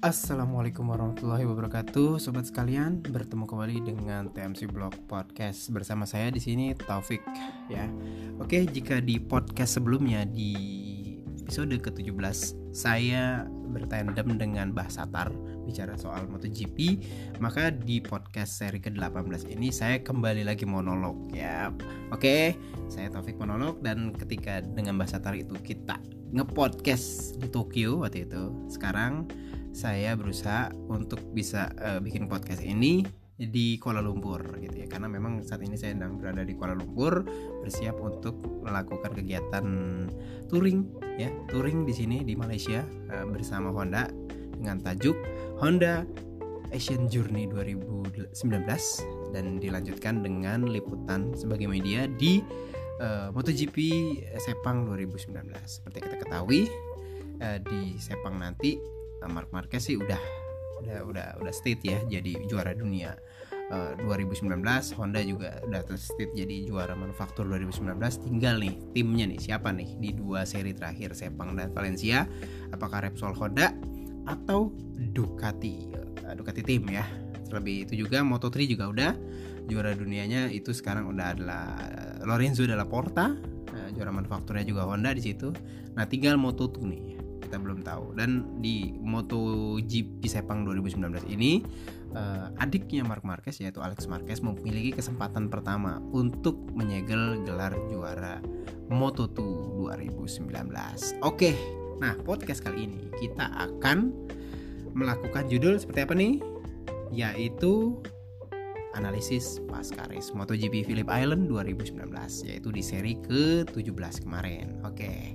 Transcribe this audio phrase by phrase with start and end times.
[0.00, 3.04] Assalamualaikum warahmatullahi wabarakatuh, sobat sekalian.
[3.04, 7.20] Bertemu kembali dengan TMC Blog Podcast bersama saya di sini Taufik
[7.68, 7.84] ya.
[8.40, 10.56] Oke, jika di podcast sebelumnya di
[11.44, 12.16] episode ke-17
[12.72, 15.28] saya bertandem dengan Bah Satar
[15.68, 16.96] bicara soal MotoGP,
[17.36, 21.68] maka di podcast seri ke-18 ini saya kembali lagi monolog ya.
[22.08, 22.56] Oke,
[22.88, 26.00] saya Taufik monolog dan ketika dengan Bah Satar itu kita
[26.32, 28.48] ngepodcast di Tokyo waktu itu.
[28.70, 29.28] Sekarang
[29.70, 33.06] saya berusaha untuk bisa uh, bikin podcast ini
[33.40, 34.86] di Kuala Lumpur gitu ya.
[34.90, 37.24] Karena memang saat ini saya sedang berada di Kuala Lumpur
[37.64, 39.66] bersiap untuk melakukan kegiatan
[40.52, 40.84] touring
[41.16, 41.32] ya.
[41.48, 42.84] Touring di sini di Malaysia
[43.14, 44.10] uh, bersama Honda
[44.60, 45.16] dengan tajuk
[45.56, 46.04] Honda
[46.70, 48.30] Asian Journey 2019
[49.34, 52.44] dan dilanjutkan dengan liputan sebagai media di
[53.00, 53.76] uh, MotoGP
[54.38, 55.34] Sepang 2019
[55.64, 56.70] seperti kita ketahui
[57.42, 60.20] uh, di Sepang nanti Mark Marquez sih udah
[60.80, 63.14] udah udah udah state ya jadi juara dunia.
[63.70, 64.50] Uh, eh, 2019
[64.98, 67.94] Honda juga udah state jadi juara manufaktur 2019
[68.26, 72.26] tinggal nih timnya nih siapa nih di dua seri terakhir Sepang dan Valencia?
[72.74, 73.70] Apakah Repsol Honda
[74.26, 74.74] atau
[75.14, 75.94] Ducati?
[76.24, 77.04] Uh, Ducati tim ya.
[77.50, 79.10] Terlebih itu juga Moto3 juga udah
[79.66, 80.50] juara dunianya.
[80.54, 81.66] Itu sekarang udah adalah
[82.22, 83.34] Lorenzo Dalla Porta.
[83.90, 85.50] Juara manufakturnya juga Honda di situ.
[85.98, 87.19] Nah tinggal Moto2 nih
[87.50, 91.66] kita belum tahu dan di MotoGP Sepang 2019 ini
[92.14, 98.38] uh, adiknya Mark Marquez yaitu Alex Marquez memiliki kesempatan pertama untuk menyegel gelar juara
[98.86, 99.42] Moto2
[99.82, 101.26] 2019.
[101.26, 101.58] Oke,
[101.98, 104.14] nah podcast kali ini kita akan
[104.94, 106.38] melakukan judul seperti apa nih?
[107.10, 107.98] Yaitu
[108.94, 111.98] analisis pasca race MotoGP Phillip Island 2019
[112.46, 114.78] yaitu di seri ke-17 kemarin.
[114.86, 115.34] Oke.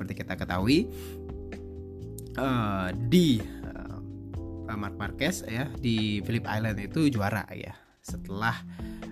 [0.00, 0.88] Seperti kita ketahui,
[2.38, 3.98] uh, di uh,
[4.76, 7.74] Mark Marquez ya di Phillip Island itu juara ya.
[8.00, 8.54] Setelah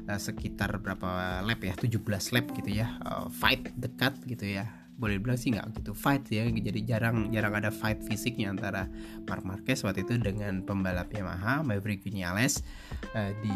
[0.07, 2.03] uh, sekitar berapa lap ya 17
[2.35, 4.69] lap gitu ya uh, fight dekat gitu ya.
[4.99, 8.91] Boleh bilang sih nggak gitu fight ya jadi jarang jarang ada fight fisiknya antara
[9.31, 12.67] Mark Marquez waktu itu dengan pembalap Yamaha Maverick Vinales
[13.15, 13.55] uh, di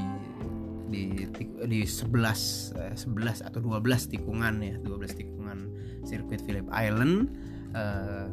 [0.92, 1.02] di
[1.66, 5.58] di 11 uh, 11 atau 12 tikungan ya 12 tikungan
[6.06, 7.30] sirkuit Phillip Island.
[7.30, 7.51] Eh,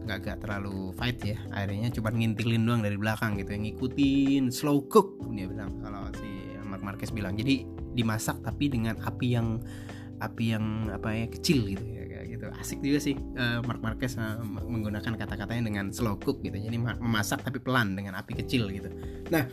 [0.04, 1.38] nggak uh, gak terlalu fight ya.
[1.56, 5.80] Akhirnya cuma ngintilin doang dari belakang gitu yang ngikutin slow cook dia bilang.
[5.80, 6.28] Kalau si
[6.68, 7.40] Mark Marquez bilang.
[7.40, 7.64] Jadi
[7.96, 9.60] dimasak tapi dengan api yang
[10.20, 12.00] api yang apa ya kecil gitu ya
[12.40, 12.46] gitu.
[12.56, 16.56] Asik juga sih uh, Mark Marquez uh, menggunakan kata-katanya dengan slow cook gitu.
[16.56, 18.88] Jadi memasak tapi pelan dengan api kecil gitu.
[19.28, 19.44] Nah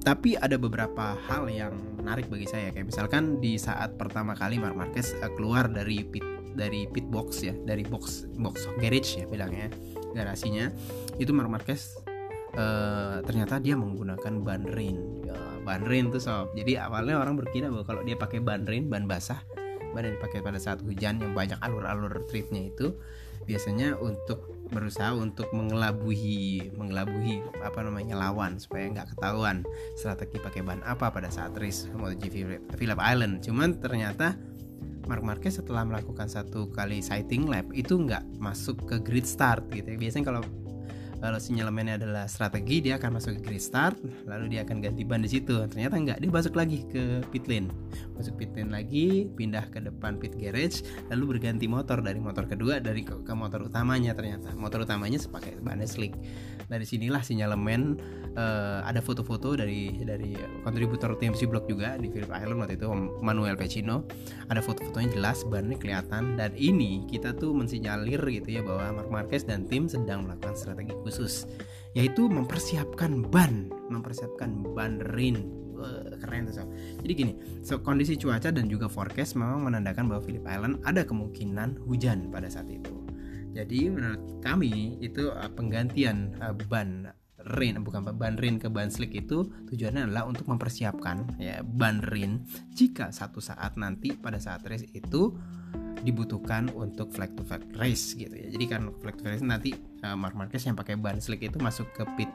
[0.00, 2.72] tapi ada beberapa hal yang menarik bagi saya.
[2.72, 6.24] Kayak misalkan di saat pertama kali Mark Marquez keluar dari pit
[6.54, 9.70] dari pit box ya dari box box garage ya bilangnya
[10.14, 10.70] garasinya.
[11.20, 11.96] Itu Mark Marquez
[12.56, 16.52] uh, ternyata dia menggunakan ban rain ya, ban rain tuh sob.
[16.56, 19.42] Jadi awalnya orang berkira bahwa kalau dia pakai ban rain ban basah
[19.90, 22.94] ban yang dipakai pada saat hujan yang banyak alur-alur tripnya itu
[23.48, 29.66] biasanya untuk berusaha untuk mengelabui mengelabui apa namanya lawan supaya nggak ketahuan
[29.98, 33.42] strategi pakai ban apa pada saat race MotoGP Phillip Island.
[33.42, 34.38] Cuman ternyata
[35.10, 39.90] Mark Marquez setelah melakukan satu kali sighting lap itu nggak masuk ke grid start gitu
[39.90, 39.98] ya.
[39.98, 40.42] Biasanya kalau
[41.20, 45.20] kalau sinyalemennya adalah strategi dia akan masuk ke grid start lalu dia akan ganti ban
[45.20, 45.60] di situ.
[45.68, 47.68] Ternyata nggak dia masuk lagi ke pit lane.
[48.16, 50.80] Masuk pit lane lagi pindah ke depan pit garage
[51.12, 54.56] lalu berganti motor dari motor kedua dari ke, ke motor utamanya ternyata.
[54.56, 56.16] Motor utamanya sepakai ban slick.
[56.70, 57.98] Dari sinilah sinyalemen
[58.38, 62.86] uh, ada foto-foto dari dari kontributor TMC Blog juga di Phillip Island waktu itu
[63.20, 64.06] Manuel Pecino
[64.48, 66.40] ada foto-fotonya jelas bannya kelihatan.
[66.40, 70.94] Dan ini kita tuh mensinyalir gitu ya bahwa Mark Marquez dan tim sedang melakukan strategi
[71.10, 71.50] khusus
[71.98, 75.60] yaitu mempersiapkan ban mempersiapkan ban rin
[76.20, 76.64] keren tuh so.
[77.00, 77.32] Jadi gini,
[77.64, 82.52] so kondisi cuaca dan juga forecast memang menandakan bahwa Phillip Island ada kemungkinan hujan pada
[82.52, 82.92] saat itu.
[83.50, 87.10] Jadi menurut kami itu uh, penggantian uh, ban
[87.56, 92.44] rin bukan ban rin ke ban slick itu tujuannya adalah untuk mempersiapkan ya ban rin
[92.76, 95.32] jika satu saat nanti pada saat race itu
[96.00, 98.48] dibutuhkan untuk flag to flag race gitu ya.
[98.48, 101.60] Jadi kan flag to flag race nanti uh, Mark Marquez yang pakai ban slick itu
[101.60, 102.30] masuk ke pit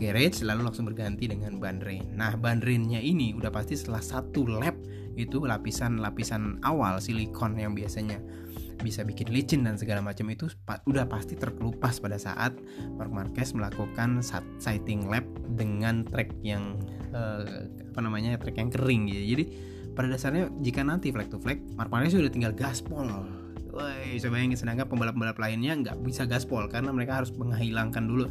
[0.00, 2.08] garage lalu langsung berganti dengan ban rain.
[2.16, 4.74] Nah, ban rainnya ini udah pasti setelah satu lap
[5.12, 8.16] itu lapisan-lapisan awal silikon yang biasanya
[8.82, 10.50] bisa bikin licin dan segala macam itu
[10.90, 12.56] udah pasti terkelupas pada saat
[12.98, 14.24] Mark Marquez melakukan
[14.58, 15.22] sighting lap
[15.54, 16.80] dengan track yang
[17.14, 17.46] uh,
[17.94, 19.38] apa namanya track yang kering gitu.
[19.38, 19.44] Jadi
[19.92, 23.06] pada dasarnya jika nanti flag to flag Mark Marquez sudah tinggal gaspol
[23.72, 28.28] Wah, bisa bayangin sedangkan pembalap-pembalap lainnya nggak bisa gaspol karena mereka harus menghilangkan dulu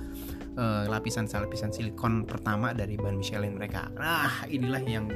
[0.53, 3.89] uh, lapisan lapisan silikon pertama dari ban Michelin mereka.
[3.97, 5.09] Nah, inilah yang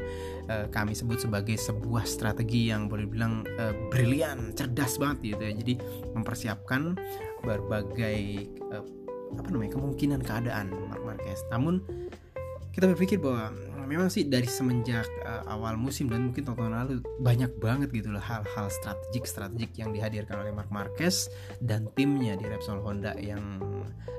[0.49, 5.53] uh, kami sebut sebagai sebuah strategi yang boleh bilang uh, brilian, cerdas banget gitu ya.
[5.61, 5.73] Jadi
[6.17, 6.97] mempersiapkan
[7.45, 8.81] berbagai uh,
[9.37, 11.45] apa namanya kemungkinan keadaan Mark Marquez.
[11.53, 11.85] Namun
[12.73, 13.53] kita berpikir bahwa
[13.85, 18.21] memang sih dari semenjak uh, awal musim dan mungkin tahun lalu banyak banget gitu loh
[18.21, 21.29] hal-hal strategik strategik yang dihadirkan oleh Mark Marquez
[21.61, 23.61] dan timnya di Repsol Honda yang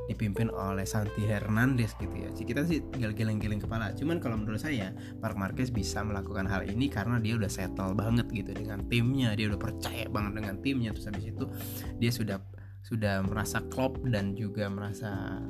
[0.07, 2.31] dipimpin oleh Santi Hernandez gitu ya.
[2.31, 3.91] Kita sih tinggal geleng-geleng kepala.
[3.93, 8.31] Cuman kalau menurut saya Mark Marquez bisa melakukan hal ini karena dia udah settle banget
[8.31, 11.45] gitu dengan timnya, dia udah percaya banget dengan timnya terus habis itu
[11.99, 12.39] dia sudah
[12.87, 15.43] sudah merasa klop dan juga merasa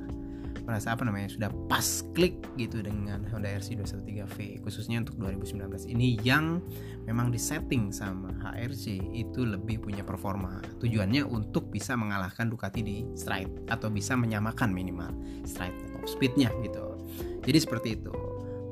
[0.66, 5.62] merasa apa namanya sudah pas klik gitu dengan Honda RC 213V khususnya untuk 2019
[5.94, 6.58] ini yang
[7.06, 10.58] memang disetting sama HRC itu lebih punya performa.
[10.82, 15.14] Tujuannya untuk bisa mengalahkan Ducati di stride atau bisa menyamakan minimal
[15.46, 16.98] stride top speednya gitu.
[17.46, 18.12] Jadi seperti itu.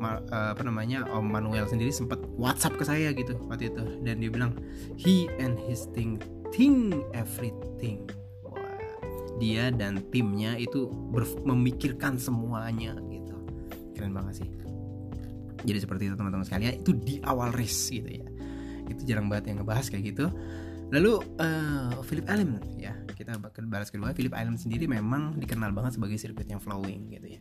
[0.04, 4.04] Uh, apa namanya Om Manuel sendiri sempat WhatsApp ke saya gitu waktu itu.
[4.04, 4.52] Dan dia bilang
[5.00, 6.20] he and his thing
[6.52, 8.04] think everything
[9.38, 10.90] dia dan timnya itu
[11.42, 13.34] memikirkan semuanya gitu.
[13.94, 14.48] Keren banget sih.
[15.64, 16.80] Jadi seperti itu teman-teman sekalian.
[16.84, 18.26] Itu di awal race gitu ya.
[18.86, 20.28] Itu jarang banget yang ngebahas kayak gitu.
[20.92, 22.92] Lalu uh, Philip Allen ya.
[23.16, 24.12] Kita balas kedua.
[24.12, 27.40] Philip Allen sendiri memang dikenal banget sebagai sirkuit yang flowing gitu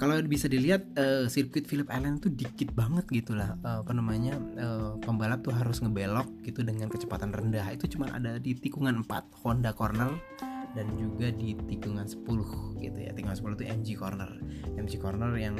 [0.00, 3.58] Kalau bisa dilihat uh, sirkuit Philip Allen itu dikit banget gitu lah.
[3.60, 7.68] Uh, apa namanya uh, pembalap tuh harus ngebelok gitu dengan kecepatan rendah.
[7.74, 10.16] Itu cuma ada di tikungan 4 Honda corner
[10.74, 12.26] dan juga di tikungan 10
[12.78, 13.10] gitu ya.
[13.14, 14.30] Tikungan 10 itu MG corner.
[14.78, 15.56] MG corner yang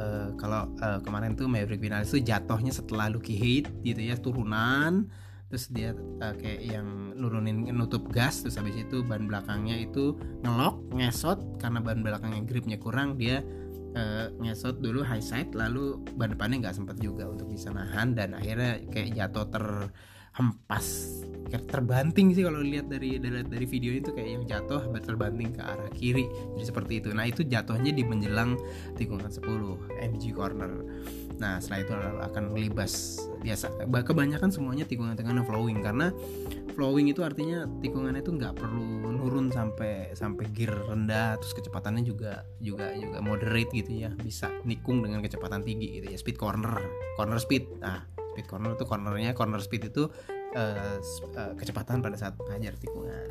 [0.00, 5.08] uh, kalau uh, kemarin tuh Maverick Vinales itu jatuhnya setelah Lucky Hate gitu ya turunan.
[5.52, 5.92] Terus dia
[6.24, 11.60] uh, kayak yang nurunin nutup gas terus habis itu ban belakangnya itu ngelok ngesot.
[11.60, 13.44] Karena ban belakangnya gripnya kurang dia
[13.92, 18.16] uh, ngesot dulu high side lalu ban depannya nggak sempat juga untuk bisa nahan.
[18.16, 19.64] Dan akhirnya kayak jatuh ter
[20.36, 21.20] hempas
[21.60, 25.90] terbanting sih kalau lihat dari, dari dari video itu kayak yang jatuh terbanting ke arah
[25.92, 26.24] kiri
[26.56, 27.12] jadi seperti itu.
[27.12, 28.56] Nah itu jatuhnya di menjelang
[28.96, 29.44] tikungan 10
[30.00, 30.72] MG corner.
[31.36, 31.92] Nah setelah itu
[32.32, 36.14] akan melibas biasa kebanyakan semuanya tikungan-tikungan flowing karena
[36.78, 42.46] flowing itu artinya tikungannya itu nggak perlu nurun sampai sampai gear rendah terus kecepatannya juga
[42.62, 44.10] juga juga moderate gitu ya.
[44.14, 46.16] Bisa nikung dengan kecepatan tinggi gitu ya.
[46.16, 46.80] Speed corner
[47.18, 47.82] corner speed.
[47.82, 50.08] Nah speed corner itu cornernya corner speed itu
[50.56, 50.96] uh,
[51.36, 53.28] uh, kecepatan pada saat mengajar tikungan.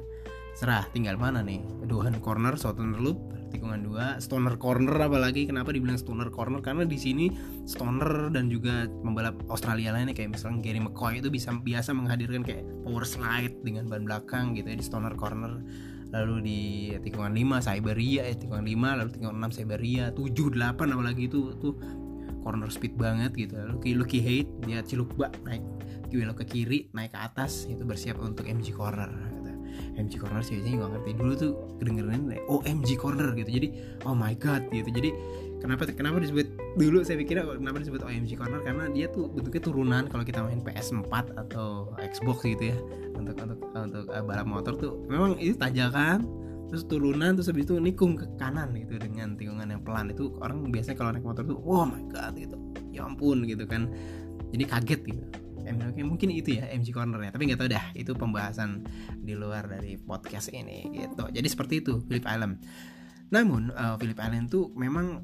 [0.52, 1.64] Serah tinggal mana nih?
[1.90, 3.18] Duhan corner southern loop
[3.52, 5.48] tikungan dua stoner corner apalagi.
[5.48, 6.64] Kenapa dibilang stoner corner?
[6.64, 7.32] Karena di sini
[7.68, 12.64] stoner dan juga pembalap Australia lainnya kayak misalnya Gary McCoy itu bisa biasa menghadirkan kayak
[12.84, 15.60] power slide dengan ban belakang gitu ya di stoner corner.
[16.12, 16.62] Lalu di
[17.08, 21.80] tikungan 5 Siberia eh tikungan 5 lalu tikungan 6 Siberia 7 8 apalagi itu tuh
[22.42, 23.56] corner speed banget gitu.
[23.58, 25.64] Lucky Lucky Hate dia ciluk bak naik
[26.12, 29.52] belok ke kiri naik ke atas itu bersiap untuk MG corner gitu.
[29.96, 31.12] MG corner sih juga ngerti.
[31.16, 33.48] Dulu tuh kedengeran oh MG corner gitu.
[33.48, 33.68] Jadi
[34.04, 34.92] oh my god gitu.
[34.92, 35.10] Jadi
[35.64, 40.04] kenapa kenapa disebut dulu saya pikir kenapa disebut OMG corner karena dia tuh bentuknya turunan.
[40.12, 41.14] Kalau kita main PS4
[41.48, 42.78] atau Xbox gitu ya
[43.16, 46.26] untuk untuk untuk uh, balap motor tuh memang itu tanjakan
[46.70, 50.12] terus turunan terus habis itu nikung ke kanan gitu dengan tikungan yang pelan.
[50.12, 52.58] Itu orang biasanya kalau naik motor tuh oh my god gitu.
[52.92, 53.90] Ya ampun gitu kan.
[54.52, 55.24] Jadi kaget gitu.
[55.62, 58.84] MG mungkin itu ya MG cornernya tapi nggak tahu dah itu pembahasan
[59.22, 61.30] di luar dari podcast ini gitu.
[61.32, 62.60] Jadi seperti itu Philip Allen.
[63.32, 65.22] Namun uh, Philip Allen tuh memang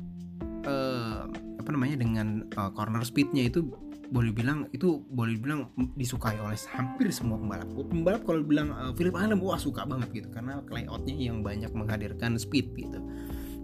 [0.63, 1.27] uh,
[1.60, 3.67] apa namanya dengan uh, corner speednya itu
[4.07, 7.69] boleh bilang itu boleh bilang disukai oleh hampir semua pembalap.
[7.75, 12.39] Pembalap kalau bilang uh, Philip Island wah suka banget gitu karena layoutnya yang banyak menghadirkan
[12.39, 12.99] speed gitu.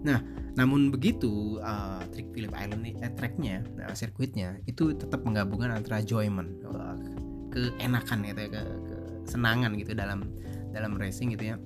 [0.04, 0.20] Nah,
[0.60, 6.60] namun begitu uh, trik Philip Island eh, tracknya, uh, sirkuitnya itu tetap menggabungkan antara enjoyment,
[6.68, 6.96] uh,
[7.48, 8.62] keenakan gitu ya, ke,
[9.24, 10.28] kesenangan gitu dalam
[10.76, 11.56] dalam racing gitu ya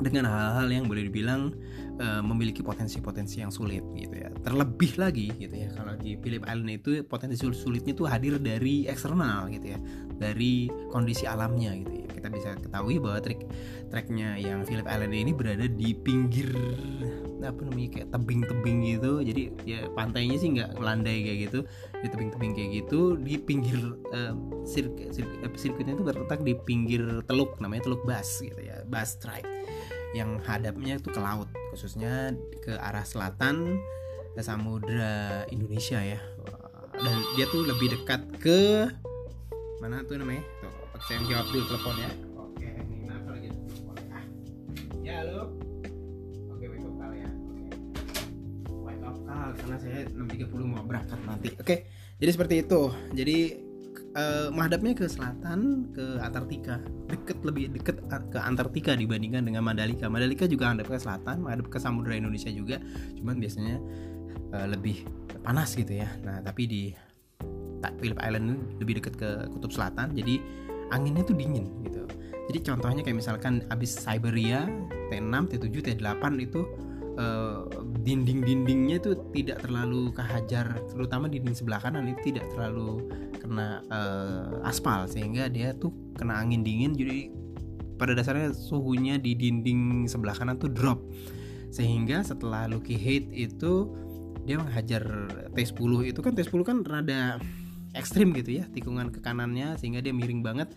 [0.00, 1.52] dengan hal-hal yang boleh dibilang
[2.00, 4.30] uh, memiliki potensi-potensi yang sulit gitu ya.
[4.40, 9.50] Terlebih lagi gitu ya kalau di Philip Island itu potensi sulitnya tuh hadir dari eksternal
[9.50, 9.78] gitu ya,
[10.16, 12.06] dari kondisi alamnya gitu ya.
[12.22, 13.42] Kita bisa ketahui bahwa trik
[13.90, 16.54] treknya yang Philip Island ini berada di pinggir
[17.42, 19.12] apa namanya kayak tebing-tebing gitu.
[19.26, 21.60] Jadi ya pantainya sih nggak melandai kayak gitu,
[21.98, 23.80] di tebing-tebing kayak gitu, di pinggir
[24.14, 24.32] uh,
[24.62, 25.26] sir sir
[25.58, 29.42] sirkuitnya itu terletak di pinggir teluk namanya Teluk Bass gitu ya, Bass Strait
[30.12, 33.80] yang hadapnya itu ke laut khususnya ke arah selatan
[34.32, 36.20] ke samudra Indonesia ya.
[36.92, 38.88] Dan dia tuh lebih dekat ke
[39.80, 40.44] mana tuh namanya?
[40.60, 40.72] Tuh
[41.08, 42.10] saya jawab dulu telepon ya.
[42.38, 43.48] Oke ini kenapa lagi?
[43.50, 44.24] Telepon ah.
[45.02, 45.40] Ya halo.
[46.52, 47.30] Oke wake up call ya.
[47.32, 47.64] Oke.
[48.84, 51.48] Wake up call karena saya 6.30 mau berangkat nanti.
[51.56, 51.76] Oke
[52.22, 52.82] jadi seperti itu.
[53.16, 53.38] Jadi
[54.16, 56.80] uh, menghadapnya ke selatan ke Antartika.
[57.08, 60.08] Deket lebih deket ke Antartika dibandingkan dengan Mandalika.
[60.08, 62.80] Mandalika juga menghadap ke selatan menghadap ke Samudra Indonesia juga.
[63.16, 63.76] Cuman biasanya
[64.56, 65.04] uh, lebih
[65.42, 66.08] panas gitu ya.
[66.24, 66.82] Nah tapi di
[67.98, 70.14] Phillip Island lebih dekat ke kutub selatan.
[70.14, 70.38] Jadi
[70.92, 72.06] anginnya tuh dingin gitu.
[72.52, 74.66] Jadi contohnya kayak misalkan abis Siberia
[75.08, 76.66] T6 T7 T8 itu
[77.18, 77.66] uh,
[78.02, 83.06] dinding-dindingnya itu tidak terlalu kehajar terutama dinding sebelah kanan itu tidak terlalu
[83.40, 86.94] kena uh, aspal sehingga dia tuh kena angin dingin.
[86.94, 87.32] Jadi
[87.98, 91.02] pada dasarnya suhunya di dinding sebelah kanan tuh drop.
[91.72, 93.88] Sehingga setelah Lucky Hate itu
[94.42, 95.02] dia menghajar
[95.54, 97.38] T10 itu kan T10 kan rada
[97.92, 100.72] ekstrim gitu ya tikungan ke kanannya sehingga dia miring banget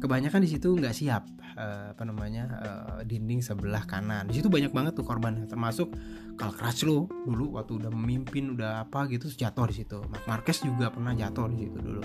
[0.00, 1.28] kebanyakan di situ nggak siap
[1.60, 4.26] uh, apa namanya uh, dinding sebelah kanan.
[4.26, 5.92] Di situ banyak banget tuh korban termasuk
[6.40, 10.00] Karl Crutchlow dulu waktu udah memimpin udah apa gitu jatuh di situ.
[10.08, 12.02] Mark Marquez juga pernah jatuh di situ dulu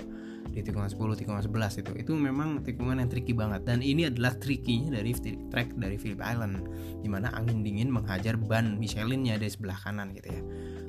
[0.52, 1.92] di tikungan 10 tikungan 11 itu.
[1.96, 3.64] Itu memang tikungan yang tricky banget.
[3.64, 5.12] Dan ini adalah trickynya dari
[5.52, 6.68] track dari Phillip Island
[7.00, 10.42] di mana angin dingin menghajar ban Michelinnya dari sebelah kanan gitu ya.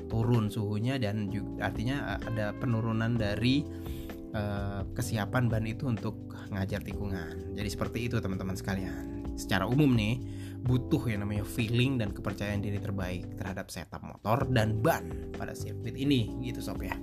[0.07, 3.63] Turun suhunya dan juga artinya eh, ada penurunan dari
[4.37, 7.57] uh, kesiapan ban itu untuk ngajar tikungan.
[7.57, 9.25] Jadi seperti itu teman-teman sekalian.
[9.37, 10.21] Secara umum nih
[10.65, 15.93] butuh yang namanya feeling dan kepercayaan diri terbaik terhadap setup motor dan ban pada sirkuit
[15.93, 16.93] ini gitu sob ya.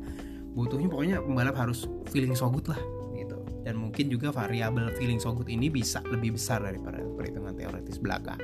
[0.54, 2.78] Butuhnya pokoknya pembalap harus feeling so good lah
[3.14, 3.38] gitu.
[3.62, 8.38] Dan mungkin juga variabel feeling so good ini bisa lebih besar daripada perhitungan teoritis belaka.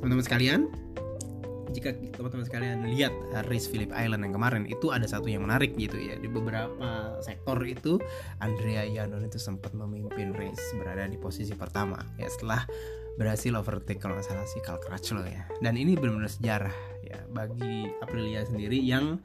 [0.00, 0.60] Teman-teman sekalian,
[1.72, 3.14] jika teman-teman sekalian lihat
[3.48, 6.18] race Phillip Island yang kemarin itu ada satu yang menarik gitu ya.
[6.18, 7.96] Di beberapa sektor itu
[8.42, 11.96] Andrea Iannone itu sempat memimpin race berada di posisi pertama.
[12.20, 12.66] Ya setelah
[13.14, 15.46] berhasil overtake kalau nggak salah si Cal Crutchlow ya.
[15.62, 19.22] Dan ini benar-benar sejarah ya bagi Aprilia sendiri yang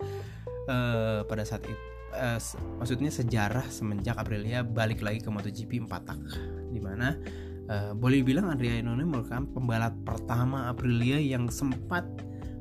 [0.70, 2.40] uh, pada saat itu uh,
[2.78, 6.22] maksudnya sejarah semenjak Aprilia balik lagi ke MotoGP 4 tak.
[6.70, 7.18] Di mana
[7.70, 12.04] uh, boleh bilang Andrea Iannone merupakan pembalap pertama Aprilia yang sempat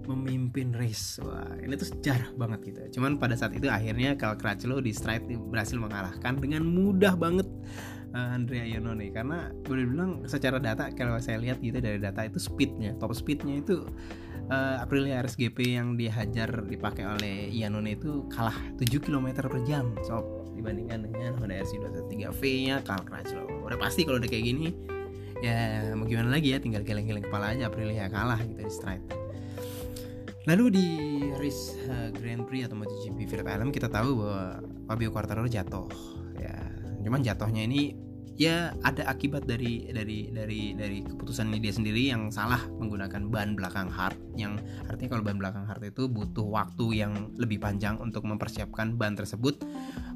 [0.08, 1.20] memimpin race.
[1.20, 3.00] Wah ini tuh sejarah banget gitu.
[3.00, 7.44] Cuman pada saat itu akhirnya Cal Crutchlow di stride berhasil mengalahkan dengan mudah banget
[8.16, 12.40] uh, Andrea Iannone karena boleh bilang secara data kalau saya lihat gitu dari data itu
[12.40, 13.84] speednya top speednya itu
[14.48, 20.48] uh, Aprilia RSGP yang dihajar dipakai oleh Iannone itu kalah 7 km per jam so
[20.56, 23.46] dibandingkan dengan Honda RC213V nya Cal Crutchlow.
[23.62, 24.97] Udah pasti kalau udah kayak gini
[25.38, 29.28] ya mau gimana lagi ya tinggal geleng-geleng kepala aja Aprilia kalah gitu di stride
[30.48, 30.86] Lalu di
[31.36, 35.84] race uh, Grand Prix atau MotoGP Phillip Island kita tahu bahwa Fabio Quartararo jatuh.
[36.40, 36.56] Ya,
[37.04, 37.92] cuman jatuhnya ini
[38.38, 43.90] ya ada akibat dari dari dari dari keputusan dia sendiri yang salah menggunakan ban belakang
[43.90, 48.94] hard yang artinya kalau ban belakang hard itu butuh waktu yang lebih panjang untuk mempersiapkan
[48.94, 49.58] ban tersebut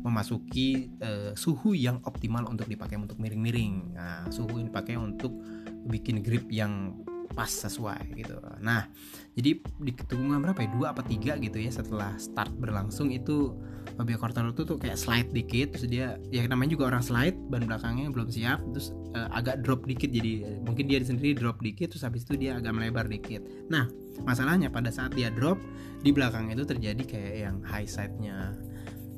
[0.07, 3.95] memasuki uh, suhu yang optimal untuk dipakai untuk miring-miring.
[3.95, 5.31] Nah, suhu ini dipakai untuk
[5.87, 6.95] bikin grip yang
[7.33, 8.87] pas sesuai gitu nah
[9.33, 10.69] jadi di tikungan berapa ya?
[10.77, 13.57] Dua apa tiga gitu ya setelah start berlangsung itu
[13.97, 17.65] Fabio Quartararo tuh, tuh kayak slide dikit terus dia ya namanya juga orang slide ban
[17.65, 22.05] belakangnya belum siap terus uh, agak drop dikit jadi mungkin dia sendiri drop dikit terus
[22.05, 23.41] habis itu dia agak melebar dikit.
[23.73, 23.89] Nah
[24.29, 25.57] masalahnya pada saat dia drop
[26.05, 28.53] di belakang itu terjadi kayak yang high side-nya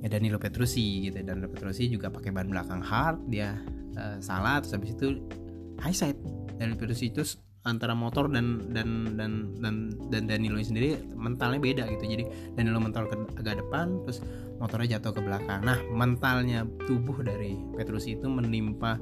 [0.04, 3.56] ya Danilo Petrucci gitu Danilo Petrucci juga pakai ban belakang hard dia
[3.96, 5.18] uh, salah terus habis itu
[5.80, 6.20] high side
[6.60, 7.24] Danilo Petrucci itu
[7.64, 9.74] antara motor dan dan dan dan
[10.12, 12.04] dan Danilo sendiri mentalnya beda gitu.
[12.04, 14.20] Jadi Danilo mental ke agak depan terus
[14.60, 15.64] motornya jatuh ke belakang.
[15.64, 19.00] Nah mentalnya tubuh dari Petrus itu menimpa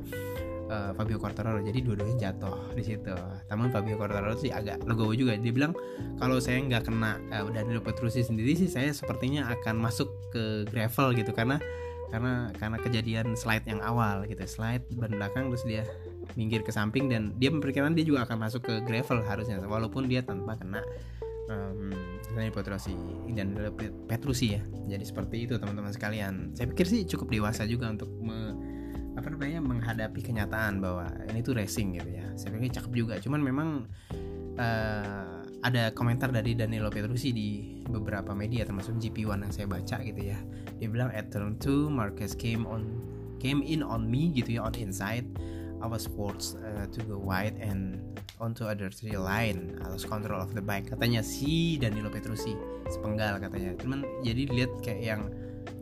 [0.70, 1.58] uh, Fabio Quartararo.
[1.60, 3.14] Jadi dua-duanya jatuh di situ.
[3.50, 5.34] Namun Fabio Quartararo sih agak legowo juga.
[5.34, 5.74] Dia bilang
[6.22, 11.18] kalau saya nggak kena uh, Danilo Petrucci sendiri sih saya sepertinya akan masuk ke gravel
[11.18, 11.34] gitu.
[11.34, 11.58] Karena
[12.14, 14.46] karena karena kejadian slide yang awal gitu.
[14.46, 15.82] Slide ban belakang terus dia
[16.34, 20.24] minggir ke samping dan dia memperkirakan dia juga akan masuk ke gravel harusnya walaupun dia
[20.24, 20.80] tanpa kena
[21.50, 21.92] um,
[22.32, 22.96] Petrusi
[23.36, 23.52] dan
[24.08, 24.62] Petrusi ya.
[24.88, 26.56] Jadi seperti itu teman-teman sekalian.
[26.56, 28.56] Saya pikir sih cukup dewasa juga untuk me,
[29.16, 32.26] apa namanya menghadapi kenyataan bahwa ini tuh racing gitu ya.
[32.36, 33.14] Saya pikir cakep juga.
[33.20, 33.68] Cuman memang
[34.56, 37.48] uh, ada komentar dari Danilo Petrucci di
[37.86, 40.38] beberapa media termasuk GP1 yang saya baca gitu ya.
[40.80, 42.98] Dia bilang at turn 2 Marquez came on
[43.38, 45.26] came in on me gitu ya on inside
[45.82, 47.98] I was forced uh, to go wide and
[48.38, 50.86] onto other three line lost control of the bike.
[50.86, 52.54] Katanya si Danilo Petrucci
[52.86, 53.74] sepenggal katanya.
[53.82, 55.22] Cuman jadi lihat kayak yang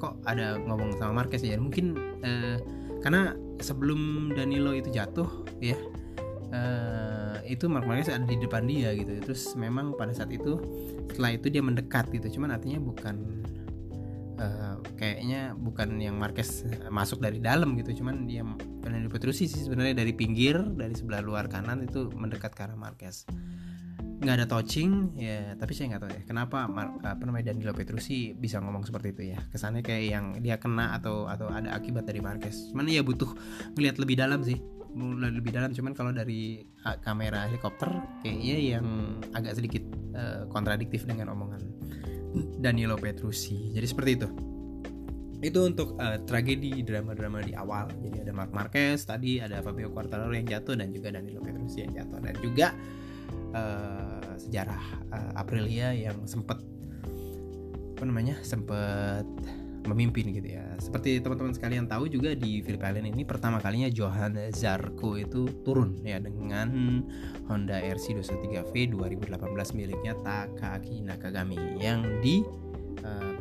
[0.00, 1.60] kok ada ngomong sama Marquez ya.
[1.60, 2.56] Mungkin uh,
[3.04, 5.28] karena sebelum Danilo itu jatuh
[5.60, 5.76] ya
[6.52, 9.20] uh, itu Mark Marquez ada di depan dia gitu.
[9.20, 10.60] Terus memang pada saat itu
[11.12, 12.40] setelah itu dia mendekat gitu.
[12.40, 13.16] Cuman artinya bukan
[14.40, 18.44] uh, kayaknya bukan yang Marquez masuk dari dalam gitu cuman dia
[18.80, 23.24] Danilo Petrucci sih sebenarnya dari pinggir dari sebelah luar kanan itu mendekat ke arah Marquez.
[24.20, 28.60] Nggak ada touching ya tapi saya nggak tahu ya kenapa apa namanya Danilo Petrucci bisa
[28.60, 29.38] ngomong seperti itu ya?
[29.48, 32.72] Kesannya kayak yang dia kena atau atau ada akibat dari Marquez.
[32.72, 33.32] Cuman ya butuh
[33.76, 34.60] ngelihat lebih dalam sih
[34.90, 35.72] mulai lebih dalam.
[35.72, 36.66] Cuman kalau dari
[37.00, 37.88] kamera helikopter
[38.20, 38.86] kayaknya yang
[39.32, 39.84] agak sedikit
[40.16, 41.62] uh, kontradiktif dengan omongan
[42.62, 44.28] Danilo Petrucci jadi seperti itu
[45.40, 47.88] itu untuk uh, tragedi drama-drama di awal.
[48.04, 51.92] Jadi ada Mark Marquez tadi ada Fabio Quartararo yang jatuh dan juga Danilo Petrucci yang
[51.96, 52.20] jatuh.
[52.20, 52.76] Dan juga
[53.56, 54.82] uh, sejarah
[55.12, 56.60] uh, Aprilia yang sempat
[57.96, 59.24] apa namanya sempat
[59.88, 60.64] memimpin gitu ya.
[60.76, 65.96] Seperti teman-teman sekalian tahu juga di Phillip Island ini pertama kalinya Johan Zarco itu turun
[66.04, 67.00] ya dengan
[67.48, 69.40] Honda RC203V 2018
[69.76, 72.44] miliknya Takaki Nakagami yang di
[73.00, 73.39] uh,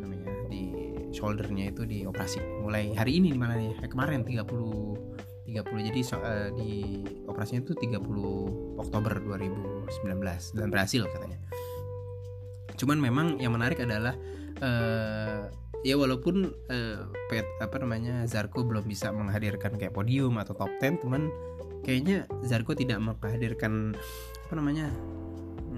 [1.16, 2.64] shouldernya itu dioperasi.
[2.64, 3.74] Mulai hari ini di mana nih?
[3.82, 11.02] Eh, kemarin 30 30 jadi so, uh, di operasinya itu 30 Oktober 2019 dan berhasil
[11.10, 11.42] katanya.
[12.78, 14.14] Cuman memang yang menarik adalah
[14.62, 15.50] uh,
[15.82, 21.02] ya walaupun uh, pet apa namanya Zarko belum bisa menghadirkan kayak podium atau top 10
[21.02, 21.34] teman
[21.82, 23.98] kayaknya Zarko tidak menghadirkan
[24.46, 24.92] apa namanya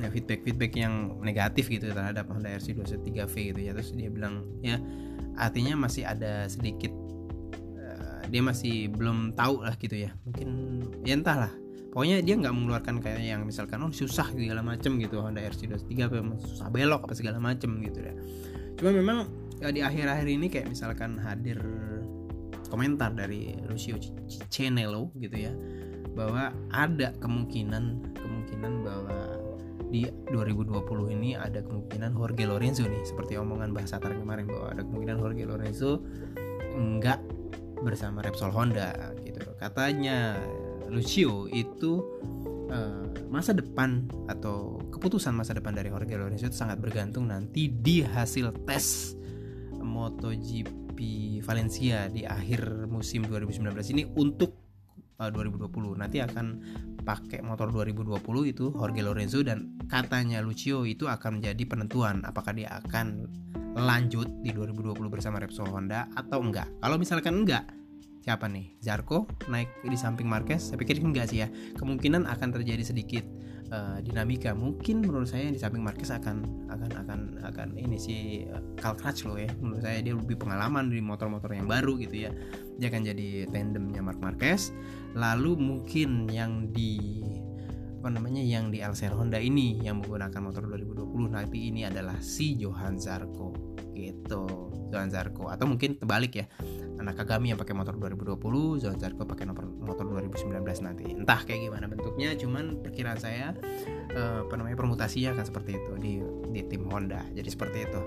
[0.02, 3.72] ya, feedback feedback yang negatif gitu terhadap Honda RC213V gitu ya.
[3.78, 4.82] Terus dia bilang ya
[5.36, 6.92] artinya masih ada sedikit
[8.32, 10.16] dia masih belum tahu lah gitu ya.
[10.24, 10.50] Mungkin
[11.04, 11.52] ya entahlah.
[11.92, 15.20] Pokoknya dia nggak mengeluarkan kayak yang misalkan oh susah segala macem gitu.
[15.20, 18.16] Honda RC23 apa susah belok apa segala macem gitu ya.
[18.80, 19.28] Cuma memang
[19.60, 21.60] ya, di akhir-akhir ini kayak misalkan hadir
[22.72, 24.00] komentar dari Lucio
[24.48, 25.52] Cenelo gitu ya
[26.16, 29.31] bahwa ada kemungkinan kemungkinan bahwa
[29.92, 30.72] di 2020
[31.12, 36.00] ini ada kemungkinan Jorge Lorenzo nih seperti omongan bahasa kemarin bahwa ada kemungkinan Jorge Lorenzo
[36.72, 37.20] enggak
[37.84, 39.44] bersama Repsol Honda gitu.
[39.60, 40.40] Katanya
[40.88, 42.00] Lucio itu
[42.72, 48.00] uh, masa depan atau keputusan masa depan dari Jorge Lorenzo itu sangat bergantung nanti di
[48.06, 49.16] hasil tes
[49.76, 51.00] MotoGP
[51.42, 54.61] Valencia di akhir musim 2019 ini untuk
[55.22, 56.46] uh, 2020 nanti akan
[57.06, 58.18] pakai motor 2020
[58.50, 63.30] itu Jorge Lorenzo dan katanya Lucio itu akan menjadi penentuan apakah dia akan
[63.78, 66.68] lanjut di 2020 bersama Repsol Honda atau enggak.
[66.84, 67.64] Kalau misalkan enggak,
[68.20, 68.76] siapa nih?
[68.84, 70.72] Zarko naik di samping Marquez?
[70.72, 71.48] Saya pikir enggak sih ya.
[71.80, 73.24] Kemungkinan akan terjadi sedikit
[73.72, 74.52] uh, dinamika.
[74.54, 78.16] Mungkin menurut saya di samping Marquez akan akan akan akan ini si
[78.52, 79.50] uh, Carl Crutch loh ya.
[79.64, 82.32] Menurut saya dia lebih pengalaman di motor-motor yang baru gitu ya.
[82.78, 84.76] Dia akan jadi tandemnya Mark Marquez.
[85.16, 87.24] Lalu mungkin yang di
[88.02, 92.58] apa namanya yang di LCR Honda ini yang menggunakan motor 2020 nanti ini adalah si
[92.58, 93.54] Johan Zarco
[93.94, 96.50] gitu Johan Zarco atau mungkin terbalik ya
[97.02, 98.38] anak Kagami yang pakai motor 2020
[98.86, 101.06] Johan Zarco pakai motor, motor 2019 nanti.
[101.10, 103.58] Entah kayak gimana bentuknya cuman perkiraan saya
[104.14, 106.14] eh, apa namanya permutasinya akan seperti itu di
[106.54, 107.26] di tim Honda.
[107.34, 108.02] Jadi seperti itu.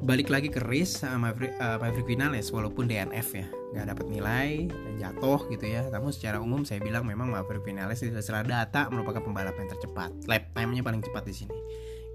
[0.00, 3.44] Balik lagi ke race uh, Maverick, uh, Maverick Vinales walaupun DNF ya
[3.76, 4.48] nggak dapat nilai
[4.96, 5.84] jatuh gitu ya.
[5.92, 10.08] Namun secara umum saya bilang memang Maverick Vinales itu secara data merupakan pembalap yang tercepat.
[10.24, 11.58] Lap time-nya paling cepat di sini.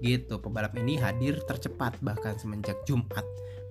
[0.02, 3.22] Gitu pembalap ini hadir tercepat bahkan semenjak Jumat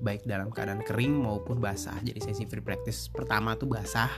[0.05, 1.97] baik dalam keadaan kering maupun basah.
[2.05, 4.13] Jadi sesi free practice pertama tuh basah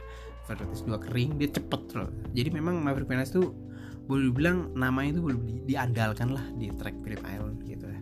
[0.47, 3.51] free practice dua kering dia cepet loh jadi memang Maverick Vinales tuh
[4.07, 8.01] boleh dibilang namanya itu boleh diandalkan lah di track Phillip Island gitu ya.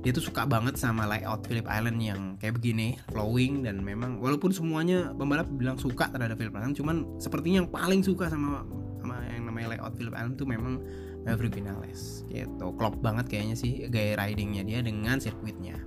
[0.00, 4.50] Dia tuh suka banget sama layout Phillip Island yang kayak begini flowing dan memang walaupun
[4.50, 8.66] semuanya pembalap bilang suka terhadap Phillip Island cuman sepertinya yang paling suka sama
[8.98, 10.82] sama yang namanya layout Phillip Island tuh memang
[11.22, 12.66] Maverick Vinales gitu.
[12.74, 15.78] Klop banget kayaknya sih gaya ridingnya dia dengan sirkuitnya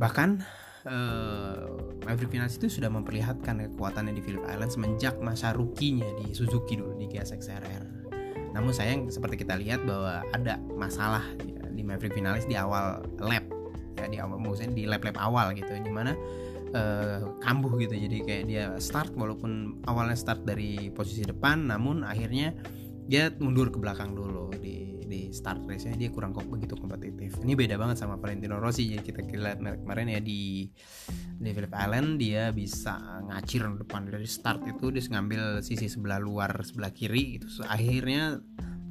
[0.00, 0.40] bahkan
[0.88, 1.68] uh,
[2.08, 6.96] Maverick Vinales itu sudah memperlihatkan kekuatannya di Phillip Island semenjak masa rukinya di Suzuki dulu
[6.96, 7.84] di GSX RR
[8.56, 11.22] namun sayang seperti kita lihat bahwa ada masalah
[11.70, 13.46] di Maverick Finalis di awal lap
[14.00, 16.16] ya di awal maksudnya di lap-lap awal gitu di mana
[16.74, 17.94] uh, kambuh gitu.
[17.94, 22.54] Jadi kayak dia start walaupun awalnya start dari posisi depan namun akhirnya
[23.10, 27.34] dia mundur ke belakang dulu di di start race nya dia kurang kok begitu kompetitif.
[27.42, 28.86] Ini beda banget sama Valentino Rossi.
[28.86, 30.70] Jadi kita lihat kemarin ya di
[31.42, 32.94] di Phillip Island dia bisa
[33.26, 38.38] ngacir depan dari start itu dia ngambil sisi sebelah luar sebelah kiri itu akhirnya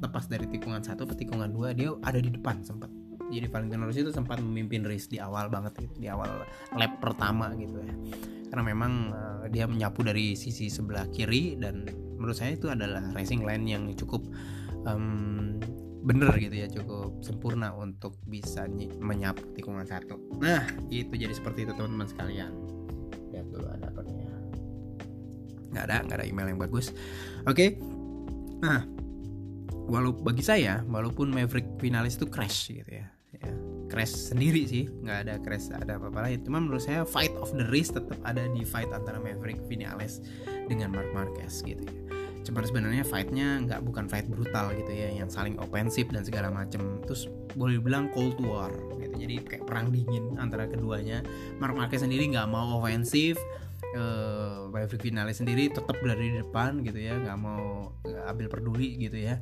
[0.04, 2.92] lepas dari tikungan satu ke tikungan dua dia ada di depan sempat.
[3.30, 6.44] Jadi Valentino Rossi itu sempat memimpin race di awal banget gitu di awal
[6.76, 7.94] lap pertama gitu ya.
[8.50, 11.86] Karena memang uh, dia menyapu dari sisi sebelah kiri dan
[12.18, 14.26] menurut saya itu adalah racing line yang cukup
[14.84, 15.56] um,
[16.00, 18.64] bener gitu ya cukup sempurna untuk bisa
[19.00, 20.16] menyapu tikungan satu.
[20.40, 22.52] Nah itu jadi seperti itu teman-teman sekalian.
[23.32, 24.32] Lihat dulu ada apa nih ya.
[25.70, 26.92] Nggak ada nggak ada email yang bagus.
[27.44, 27.54] Oke.
[27.54, 27.70] Okay.
[28.60, 28.84] nah
[29.88, 33.08] walau bagi saya walaupun Maverick finalis itu crash gitu ya,
[33.40, 33.48] ya
[33.88, 36.40] crash sendiri sih nggak ada crash ada apa-apa lain.
[36.44, 40.20] Cuma menurut saya fight of the race tetap ada di fight antara Maverick Vinales
[40.68, 42.19] dengan Mark Marquez gitu ya
[42.50, 46.98] cuman sebenarnya fightnya nggak bukan fight brutal gitu ya yang saling ofensif dan segala macem.
[47.06, 49.14] Terus boleh bilang cold war gitu.
[49.14, 51.22] Jadi kayak perang dingin antara keduanya.
[51.62, 53.38] Mark Marquez sendiri nggak mau ofensif
[53.94, 58.98] uh, Maverick Vinales sendiri tetap berada di depan gitu ya nggak mau gak ambil peduli
[58.98, 59.38] gitu ya.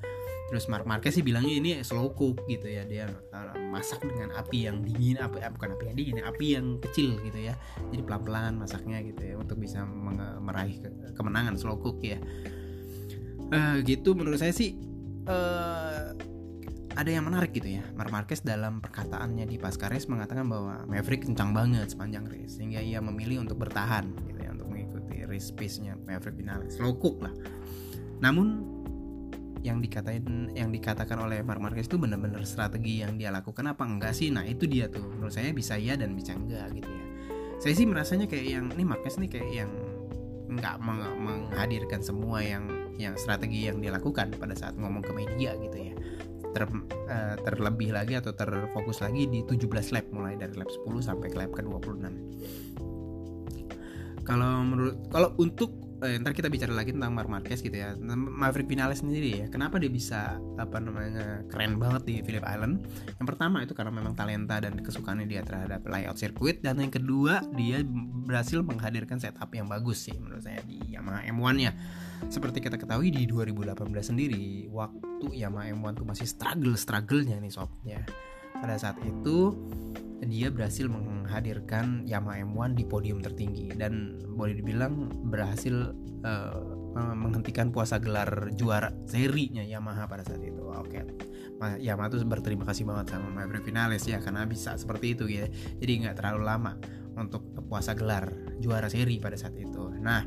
[0.48, 2.84] Terus Mark Marquez sih bilangnya ini slow cook gitu ya.
[2.84, 6.66] Dia uh, masak dengan api yang dingin apa eh, bukan api yang dingin api yang
[6.80, 7.56] kecil gitu ya.
[7.88, 9.84] Jadi pelan pelan masaknya gitu ya untuk bisa
[10.44, 10.76] meraih
[11.16, 12.20] kemenangan slow cook ya
[13.52, 14.76] uh, gitu menurut saya sih
[15.28, 16.12] uh,
[16.98, 17.86] ada yang menarik gitu ya.
[17.94, 22.82] Mark Marquez dalam perkataannya di pasca race mengatakan bahwa Maverick kencang banget sepanjang race sehingga
[22.82, 27.34] ia memilih untuk bertahan gitu ya untuk mengikuti race pace-nya Maverick Vinales slow cook lah.
[28.18, 28.66] Namun
[29.62, 34.14] yang dikatain yang dikatakan oleh Mark Marquez itu benar-benar strategi yang dia lakukan apa enggak
[34.14, 34.34] sih?
[34.34, 35.06] Nah itu dia tuh.
[35.06, 37.04] Menurut saya bisa ya dan bisa enggak gitu ya.
[37.62, 39.70] Saya sih merasanya kayak yang ini Marquez nih kayak yang
[40.48, 40.76] nggak
[41.18, 42.64] menghadirkan semua yang
[42.98, 45.94] yang strategi yang dilakukan pada saat ngomong ke media gitu ya.
[46.48, 51.28] Ter, uh, terlebih lagi atau terfokus lagi di 17 lap mulai dari lap 10 sampai
[51.28, 52.58] ke lap ke 26
[54.28, 55.72] kalau menurut kalau untuk
[56.04, 59.80] eh, ntar kita bicara lagi tentang Mark Marquez gitu ya Maverick Vinales sendiri ya kenapa
[59.80, 62.84] dia bisa apa namanya keren banget di Phillip Island?
[63.16, 67.40] Yang pertama itu karena memang talenta dan kesukaannya dia terhadap layout sirkuit dan yang kedua
[67.56, 67.80] dia
[68.28, 71.72] berhasil menghadirkan setup yang bagus sih menurut saya di Yamaha M1 nya
[72.26, 77.70] seperti kita ketahui di 2018 sendiri waktu Yamaha M1 tuh masih struggle strugglenya nih sob
[77.86, 78.02] ya
[78.58, 79.54] pada saat itu
[80.26, 85.94] dia berhasil menghadirkan Yamaha M1 di podium tertinggi dan boleh dibilang berhasil
[86.26, 86.58] uh,
[86.98, 90.58] menghentikan puasa gelar juara serinya Yamaha pada saat itu.
[90.74, 90.98] Oke.
[90.98, 91.04] Okay.
[91.82, 95.46] Yamaha tuh berterima kasih banget sama Maverick Vinales ya karena bisa seperti itu ya.
[95.78, 96.72] Jadi nggak terlalu lama
[97.18, 98.30] untuk puasa gelar
[98.62, 99.90] juara seri pada saat itu.
[99.98, 100.22] Nah,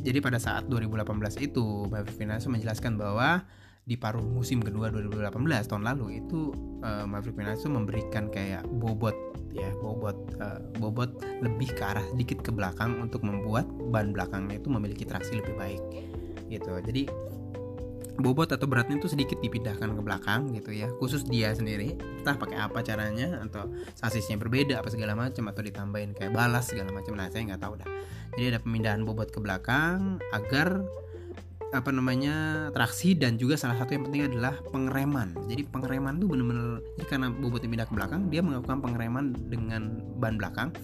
[0.00, 1.04] jadi pada saat 2018
[1.44, 3.44] itu Maverick Vinales menjelaskan bahwa
[3.84, 5.34] di paruh musim kedua 2018
[5.66, 6.52] tahun lalu itu
[6.84, 9.16] uh, Maverick Vinales memberikan kayak bobot
[9.50, 11.10] ya bobot uh, bobot
[11.42, 15.82] lebih ke arah sedikit ke belakang untuk membuat ban belakangnya itu memiliki traksi lebih baik
[16.46, 16.70] gitu.
[16.82, 17.10] Jadi
[18.20, 21.98] bobot atau beratnya itu sedikit dipindahkan ke belakang gitu ya khusus dia sendiri.
[22.22, 26.94] Entah pakai apa caranya atau sasisnya berbeda apa segala macam atau ditambahin kayak balas segala
[26.94, 27.18] macam.
[27.18, 27.90] Nah saya nggak tahu dah
[28.38, 30.84] jadi ada pemindahan bobot ke belakang agar
[31.70, 35.38] apa namanya traksi dan juga salah satu yang penting adalah pengereman.
[35.46, 40.74] Jadi pengereman tuh bener-bener karena bobotnya pindah ke belakang dia melakukan pengereman dengan ban belakang.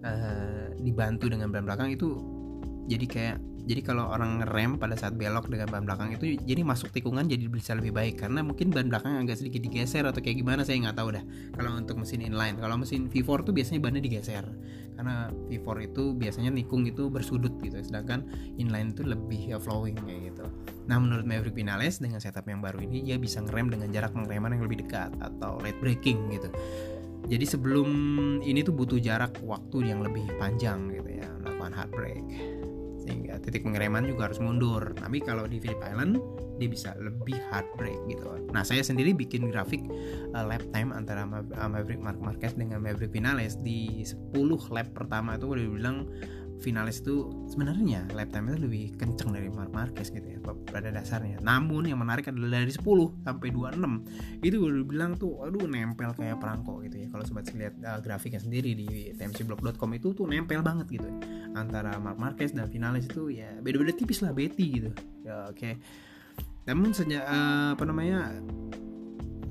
[0.00, 2.16] Uh, dibantu dengan ban belakang itu
[2.90, 3.36] jadi kayak
[3.70, 7.46] jadi kalau orang ngerem pada saat belok dengan ban belakang itu jadi masuk tikungan jadi
[7.46, 8.24] bisa lebih baik.
[8.24, 11.24] Karena mungkin ban belakang agak sedikit digeser atau kayak gimana saya nggak tahu dah.
[11.54, 14.42] Kalau untuk mesin inline kalau mesin V4 tuh biasanya bannya digeser.
[14.96, 18.26] Karena V4 itu biasanya nikung itu bersudut gitu sedangkan
[18.58, 20.44] inline itu lebih flowing kayak gitu.
[20.90, 24.56] Nah menurut Maverick Vinales dengan setup yang baru ini dia bisa ngerem dengan jarak pengereman
[24.56, 26.50] yang lebih dekat atau late braking gitu.
[27.30, 27.88] Jadi sebelum
[28.40, 32.59] ini tuh butuh jarak waktu yang lebih panjang gitu ya melakukan hard brake
[33.10, 34.94] sehingga titik pengereman juga harus mundur.
[34.94, 36.22] Tapi kalau di Phillip Island
[36.62, 38.30] dia bisa lebih hard brake gitu.
[38.54, 39.82] Nah saya sendiri bikin grafik
[40.36, 44.36] uh, lap time antara Maverick Mark Marquez dengan Maverick Vinales di 10
[44.70, 46.06] lap pertama itu udah bilang
[46.60, 51.40] finalis itu sebenarnya lap time itu lebih kenceng dari Mark Marquez gitu ya pada dasarnya.
[51.40, 52.84] Namun yang menarik adalah dari 10
[53.24, 57.06] sampai 26 itu udah bilang tuh aduh nempel kayak perangko gitu ya.
[57.08, 61.16] Kalau sobat lihat uh, grafiknya sendiri di tmcblog.com itu tuh nempel banget gitu ya.
[61.56, 64.90] Antara Mark Marquez dan finalis itu ya beda-beda tipis lah Betty gitu.
[65.24, 65.56] Ya oke.
[65.56, 65.74] Okay.
[66.68, 68.36] Namun sejak uh, apa namanya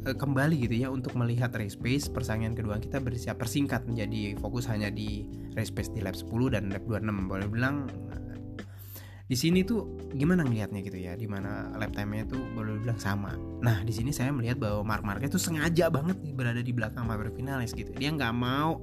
[0.03, 4.87] kembali gitu ya untuk melihat race pace persaingan kedua kita bersiap persingkat menjadi fokus hanya
[4.87, 7.87] di race pace di lap 10 dan lap 26 boleh bilang
[9.29, 11.13] di sini tuh gimana ngelihatnya gitu ya?
[11.13, 13.37] Di mana lap time-nya tuh boleh bilang sama.
[13.61, 17.05] Nah di sini saya melihat bahwa Mark Marquez tuh sengaja banget nih berada di belakang
[17.05, 17.93] Maverick Vinales gitu.
[17.93, 18.81] Dia nggak mau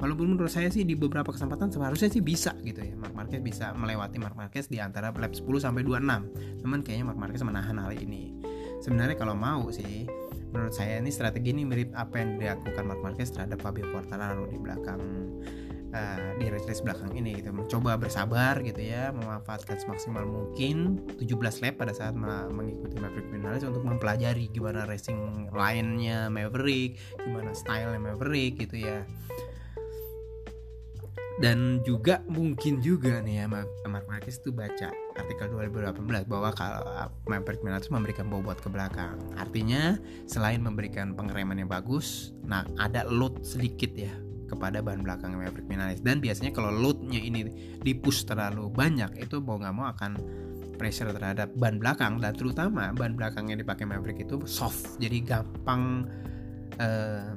[0.00, 2.96] walaupun menurut saya sih di beberapa kesempatan seharusnya sih bisa gitu ya.
[2.96, 7.20] Mark Marquez bisa melewati Mark Marquez di antara lap 10 sampai 26 namun kayaknya Mark
[7.20, 8.32] Marquez menahan hal ini.
[8.80, 10.08] Sebenarnya kalau mau sih
[10.52, 14.60] menurut saya ini strategi ini mirip apa yang dilakukan Mark Marquez terhadap Fabio Quartararo di
[14.60, 15.00] belakang
[15.96, 17.52] uh, di race race belakang ini gitu.
[17.52, 22.12] Mencoba bersabar gitu ya memanfaatkan semaksimal mungkin 17 lap pada saat
[22.52, 29.08] mengikuti Maverick Vinales untuk mempelajari gimana racing lainnya Maverick gimana style Maverick gitu ya
[31.42, 36.86] dan juga mungkin juga nih ya Mark Marquez itu baca artikel 2018 bahwa kalau
[37.26, 39.18] Maverick Vinales memberikan bobot ke belakang.
[39.34, 39.98] Artinya
[40.30, 44.14] selain memberikan pengereman yang bagus nah ada load sedikit ya
[44.46, 47.50] kepada ban belakang Maverick Vinales dan biasanya kalau loadnya ini
[47.82, 50.14] dipush terlalu banyak itu mau nggak mau akan
[50.78, 52.22] pressure terhadap ban belakang.
[52.22, 56.06] Dan terutama ban belakang yang dipakai Maverick itu soft jadi gampang
[56.78, 57.34] uh,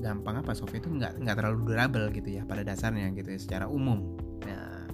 [0.00, 3.66] gampang apa soft itu nggak nggak terlalu durable gitu ya pada dasarnya gitu ya secara
[3.70, 4.18] umum.
[4.44, 4.86] Nah,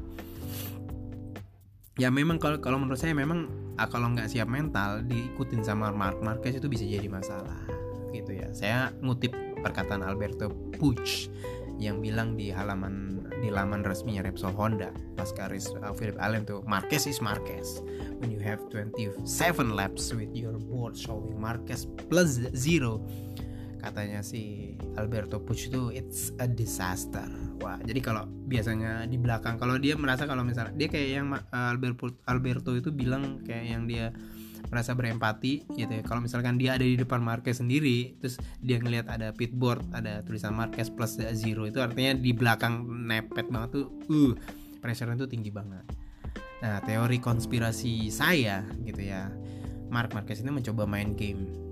[1.97, 3.49] ya memang kalau kalau menurut saya memang
[3.81, 7.65] ah, kalau nggak siap mental diikutin sama Mark Marquez itu bisa jadi masalah
[8.13, 8.49] gitu ya.
[8.53, 9.33] Saya ngutip
[9.65, 11.29] perkataan Alberto Puig
[11.77, 16.65] yang bilang di halaman di laman resminya Repsol Honda pasca race uh, Philip Allen tuh
[16.65, 17.85] Marquez is Marquez.
[18.17, 19.29] When you have 27
[19.77, 23.05] laps with your board showing Marquez plus zero
[23.87, 27.27] katanya si Alberto Puig itu it's a disaster.
[27.63, 31.71] Wah jadi kalau biasanya di belakang kalau dia merasa kalau misalnya dia kayak yang uh,
[31.71, 34.11] Alberto Alberto itu bilang kayak yang dia
[34.67, 36.03] merasa berempati gitu ya.
[36.03, 40.53] Kalau misalkan dia ada di depan Marquez sendiri terus dia ngelihat ada pitboard ada tulisan
[40.53, 44.33] Marquez plus zero itu artinya di belakang nepet banget tuh uh
[44.83, 45.87] pressure itu tinggi banget.
[46.63, 49.31] Nah teori konspirasi saya gitu ya
[49.87, 51.66] Mark Marquez ini mencoba main game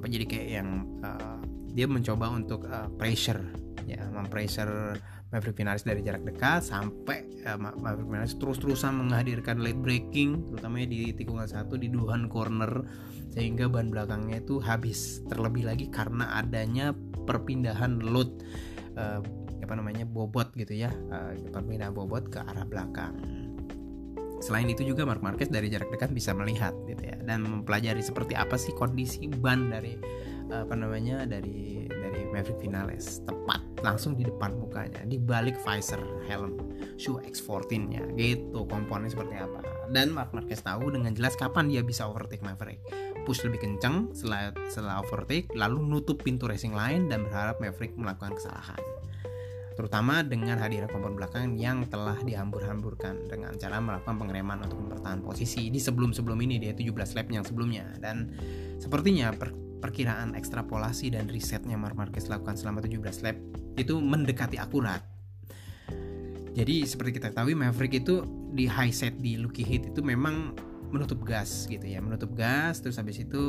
[0.00, 0.68] apa jadi kayak yang
[1.04, 1.36] uh,
[1.76, 3.44] dia mencoba untuk uh, pressure
[3.84, 4.96] ya mempressure
[5.30, 11.12] Maverick Vinales dari jarak dekat sampai uh, Maverick Vinales terus-terusan menghadirkan late braking terutama di
[11.12, 12.80] tikungan satu di Duhan corner
[13.30, 16.96] sehingga ban belakangnya itu habis terlebih lagi karena adanya
[17.28, 18.40] perpindahan load
[18.96, 19.20] uh,
[19.60, 23.14] apa namanya bobot gitu ya uh, perpindahan bobot ke arah belakang
[24.40, 28.32] Selain itu juga Mark Marquez dari jarak dekat bisa melihat gitu ya dan mempelajari seperti
[28.32, 30.00] apa sih kondisi ban dari
[30.50, 33.22] apa namanya dari dari Maverick Vinales.
[33.22, 36.56] Tepat langsung di depan mukanya di balik visor helm
[36.96, 39.60] shoe X14 nya gitu komponennya seperti apa.
[39.92, 42.80] Dan Mark Marquez tahu dengan jelas kapan dia bisa overtake Maverick.
[43.28, 48.34] Push lebih kencang setelah setelah overtake lalu nutup pintu racing lain dan berharap Maverick melakukan
[48.40, 48.80] kesalahan
[49.80, 55.72] terutama dengan hadirnya kompon belakang yang telah dihambur-hamburkan dengan cara melakukan pengereman untuk mempertahankan posisi
[55.72, 58.28] di sebelum-sebelum ini dia 17 lap yang sebelumnya dan
[58.76, 63.40] sepertinya per perkiraan ekstrapolasi dan risetnya Mark Marquez lakukan selama 17 lap
[63.80, 65.00] itu mendekati akurat.
[66.52, 68.20] Jadi seperti kita tahu Maverick itu
[68.52, 70.52] di high set di Lucky Hit itu memang
[70.90, 73.44] menutup gas gitu ya menutup gas terus habis itu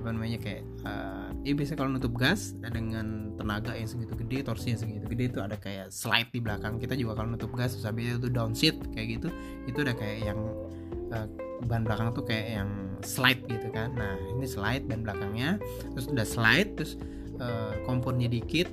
[0.00, 4.72] apa namanya kayak uh, ya biasa kalau menutup gas dengan tenaga yang segitu gede torsi
[4.72, 7.84] yang segitu gede itu ada kayak slide di belakang kita juga kalau menutup gas terus
[7.84, 9.28] habis itu downshift kayak gitu
[9.68, 10.40] itu udah kayak yang
[11.12, 11.28] uh,
[11.66, 12.70] ban belakang tuh kayak yang
[13.02, 13.94] slide gitu kan.
[13.94, 15.58] Nah ini slide ban belakangnya
[15.94, 16.94] terus udah slide terus
[17.42, 18.70] uh, kompornya dikit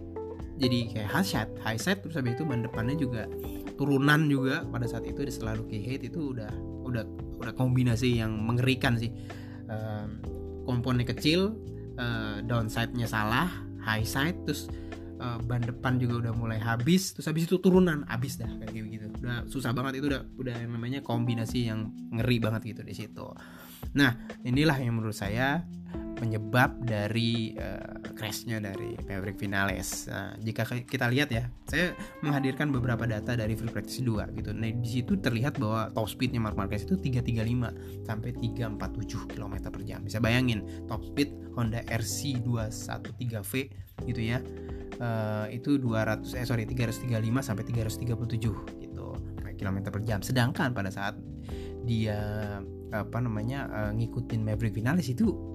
[0.56, 3.28] jadi kayak high set high set terus habis itu ban depannya juga
[3.76, 6.52] turunan juga pada saat itu selalu key itu udah
[6.88, 7.04] udah
[7.40, 9.12] udah kombinasi yang mengerikan sih.
[9.66, 10.08] Uh,
[10.66, 11.58] komponnya kecil
[11.98, 13.50] uh, downside-nya salah
[13.82, 14.70] high side terus
[15.22, 19.06] uh, ban depan juga udah mulai habis terus habis itu turunan habis dah kayak gitu.
[19.22, 23.26] Udah susah banget itu udah udah yang namanya kombinasi yang ngeri banget gitu di situ.
[23.98, 25.66] Nah inilah yang menurut saya
[26.16, 30.08] penyebab dari uh, crashnya dari Maverick Vinales.
[30.08, 31.92] Nah, jika kita lihat ya, saya
[32.24, 34.56] menghadirkan beberapa data dari Free Practice 2 gitu.
[34.56, 39.82] Nah, di situ terlihat bahwa top speednya Mark Marquez itu 335 sampai 347 km per
[39.84, 40.00] jam.
[40.02, 43.54] Bisa bayangin top speed Honda RC 213V
[44.08, 44.40] gitu ya.
[44.96, 47.12] Uh, itu 200 eh sorry 335
[47.44, 49.06] sampai 337 gitu
[49.56, 50.20] km per jam.
[50.20, 51.16] Sedangkan pada saat
[51.88, 52.20] dia
[52.92, 55.55] apa namanya uh, ngikutin Maverick Vinales itu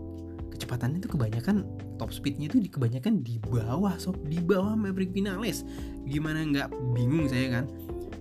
[0.61, 1.64] kecepatannya itu kebanyakan
[1.96, 5.64] top speednya itu kebanyakan di bawah sob di bawah Maverick Vinales.
[6.05, 7.64] Gimana nggak bingung saya kan?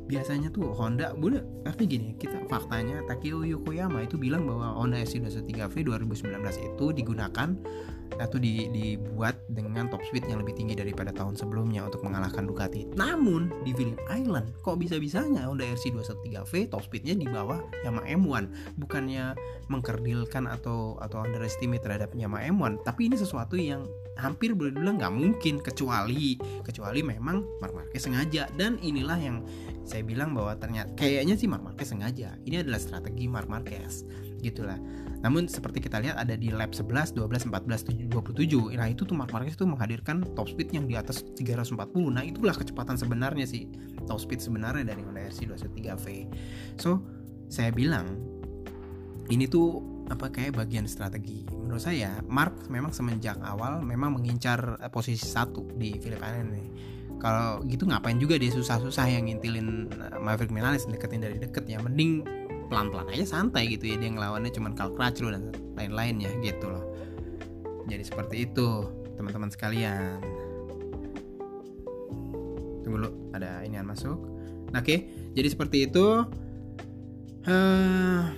[0.07, 5.83] Biasanya tuh Honda boleh tapi gini kita faktanya Takeo Yokoyama itu bilang bahwa Honda SC213V
[5.83, 7.51] 2019 itu digunakan
[8.17, 12.89] atau di, dibuat dengan top speed yang lebih tinggi daripada tahun sebelumnya untuk mengalahkan Ducati.
[12.97, 18.43] Namun di Phillip Island kok bisa-bisanya Honda RC213V top speednya di bawah Yamaha M1
[18.81, 19.37] bukannya
[19.69, 23.85] mengkerdilkan atau atau underestimate terhadap Yamaha M1 tapi ini sesuatu yang
[24.19, 28.51] hampir boleh dibilang nggak mungkin kecuali kecuali memang Mark Marquez sengaja.
[28.53, 29.41] Dan inilah yang
[29.87, 32.35] saya bilang bahwa ternyata kayaknya sih Mark Marquez sengaja.
[32.43, 34.03] Ini adalah strategi Mark Marquez.
[34.43, 34.77] Gitulah
[35.19, 39.35] namun seperti kita lihat ada di lap 11, 12, 14, 27 nah itu tuh Mark
[39.35, 41.75] Marquez itu menghadirkan top speed yang di atas 340
[42.07, 43.67] nah itulah kecepatan sebenarnya sih.
[44.07, 46.07] Top speed sebenarnya dari Honda RC 213V
[46.79, 47.03] so
[47.51, 48.15] saya bilang
[49.29, 51.45] ini tuh apa kayak bagian strategi.
[51.53, 56.67] Menurut saya Mark memang semenjak awal memang mengincar eh, posisi satu di Philip Island nih.
[57.19, 61.77] Kalau gitu ngapain juga dia susah-susah yang ngintilin eh, Maverick Vinales deketin dari deket ya.
[61.77, 62.25] Mending
[62.69, 66.85] pelan-pelan aja santai gitu ya dia ngelawannya cuman Carl Crutchlow dan lain-lainnya gitu loh.
[67.89, 68.85] Jadi seperti itu
[69.17, 70.21] teman-teman sekalian.
[72.85, 74.15] Tunggu dulu ada inian masuk.
[74.71, 76.25] Oke jadi seperti itu.
[77.49, 78.29] Uh,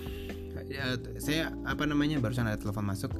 [0.70, 3.12] ya, saya apa namanya barusan ada telepon masuk.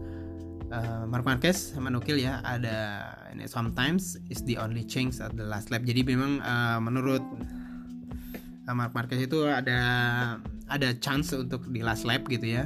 [0.72, 3.04] Uh, Mark Marquez menukil ya ada
[3.36, 5.84] ini sometimes is the only change at the last lap.
[5.84, 7.20] Jadi memang uh, menurut
[8.64, 9.80] uh, Mark Marquez itu ada
[10.72, 12.64] ada chance untuk di last lap gitu ya.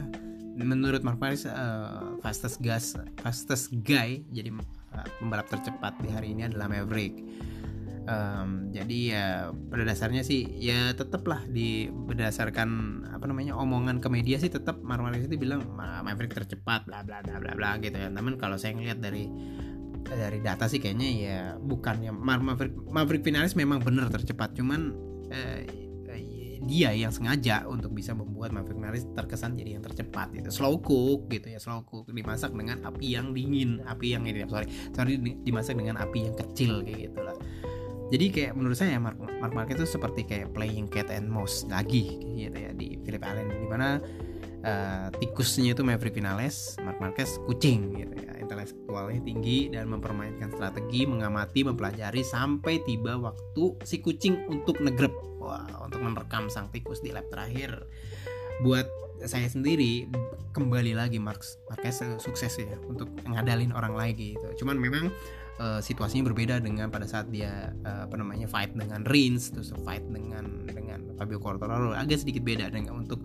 [0.56, 4.54] Menurut Mark Marquez uh, fastest gas fastest guy jadi
[4.94, 7.20] uh, pembalap tercepat di hari ini adalah Maverick.
[8.06, 14.38] Um, jadi ya pada dasarnya sih ya tetaplah di berdasarkan apa namanya omongan ke media
[14.38, 15.66] sih tetap Marmaris itu bilang
[16.06, 19.26] Maverick tercepat bla bla bla bla bla gitu ya namun kalau saya ngeliat dari
[20.06, 24.54] dari data sih kayaknya ya bukannya Maverick Maverick finalis memang benar tercepat.
[24.54, 24.94] Cuman
[25.34, 25.85] eh,
[26.66, 30.50] dia yang sengaja untuk bisa membuat Maverick Vinales terkesan jadi yang tercepat gitu.
[30.52, 32.10] Slow cook gitu ya slow cook.
[32.10, 36.82] Dimasak dengan api yang dingin api yang ini sorry sorry dimasak dengan api yang kecil
[36.82, 37.36] kayak gitu lah
[38.06, 42.22] jadi kayak menurut saya Mark, Mark Marquez itu seperti kayak playing cat and mouse lagi
[42.38, 43.98] gitu ya di Philip Allen di mana
[44.62, 51.02] uh, tikusnya itu Maverick Vinales Mark Marquez kucing gitu ya intelektualnya tinggi dan mempermainkan strategi
[51.04, 55.12] mengamati mempelajari sampai tiba waktu si kucing untuk negrep.
[55.42, 57.74] Wah untuk menerkam sang tikus di lap terakhir.
[58.62, 58.86] Buat
[59.26, 60.06] saya sendiri
[60.54, 64.64] kembali lagi Mark Marquez sukses ya untuk ngadalin orang lagi gitu.
[64.64, 65.12] Cuman memang
[65.60, 70.04] uh, situasinya berbeda dengan pada saat dia uh, apa namanya fight dengan Rins terus fight
[70.08, 71.96] dengan dengan Fabio Quartararo.
[71.96, 73.20] Agak sedikit beda dengan untuk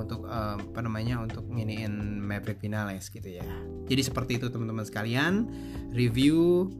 [0.00, 3.44] untuk uh, apa namanya untuk nginiin Maverick Vinales gitu ya.
[3.90, 5.50] Jadi seperti itu teman-teman sekalian.
[5.92, 6.70] Review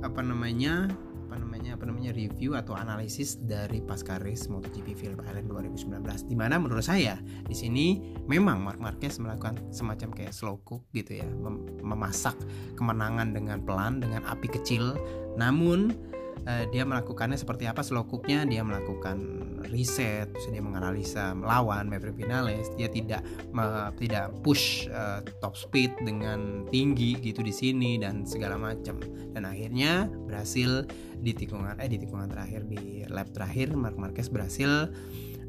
[0.00, 0.88] apa namanya
[1.32, 6.36] apa namanya apa namanya review atau analisis dari pasca race MotoGP Phillip Island 2019 di
[6.36, 7.16] mana menurut saya
[7.48, 11.26] di sini memang Mark Marquez melakukan semacam kayak slow cook gitu ya.
[11.40, 12.36] Mem memasak
[12.76, 14.92] kemenangan dengan pelan dengan api kecil.
[15.40, 16.11] Namun
[16.46, 22.68] uh, dia melakukannya seperti apa slow dia melakukan riset dia menganalisa melawan Maverick Vinales.
[22.74, 23.22] Dia tidak
[23.54, 28.98] me, tidak push uh, top speed dengan tinggi gitu di sini dan segala macam.
[29.32, 30.84] Dan akhirnya berhasil
[31.22, 34.90] di tikungan eh di tikungan terakhir di lap terakhir Mark Marquez berhasil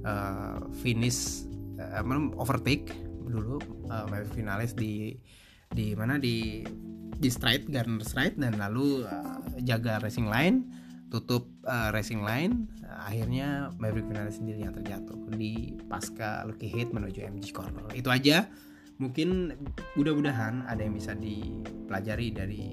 [0.06, 1.50] uh, finish
[1.82, 2.06] uh,
[2.38, 2.94] overtake
[3.28, 3.58] dulu
[3.90, 5.18] uh, Maverick Vinales di
[5.74, 6.62] di mana di
[7.18, 10.83] di straight Garner straight dan lalu uh, jaga racing line
[11.14, 17.22] tutup uh, racing line akhirnya Maverick Vinales sendiri yang terjatuh di pasca lucky hit menuju
[17.22, 17.86] MG corner.
[17.94, 18.50] Itu aja.
[18.98, 19.54] Mungkin
[19.94, 22.66] mudah-mudahan ada yang bisa dipelajari dari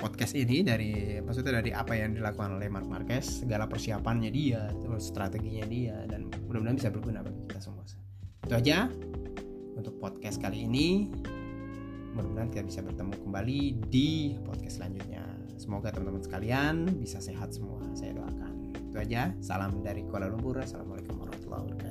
[0.00, 5.12] podcast ini dari maksudnya dari apa yang dilakukan oleh Mark Marquez segala persiapannya dia terus
[5.12, 7.84] strateginya dia dan mudah-mudahan bisa berguna bagi kita semua.
[8.44, 8.88] Itu aja
[9.76, 11.12] untuk podcast kali ini.
[12.16, 13.60] Mudah-mudahan kita bisa bertemu kembali
[13.92, 17.84] di podcast selanjutnya Semoga teman-teman sekalian bisa sehat semua.
[17.92, 18.72] Saya doakan.
[18.88, 19.36] Itu aja.
[19.44, 20.56] Salam dari Kuala Lumpur.
[20.56, 21.89] Assalamualaikum warahmatullahi wabarakatuh.